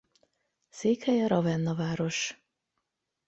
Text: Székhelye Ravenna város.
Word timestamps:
Székhelye 0.69 1.27
Ravenna 1.27 1.73
város. 1.75 2.43